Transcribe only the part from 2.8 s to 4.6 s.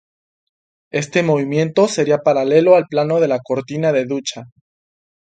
plano de la cortina de ducha.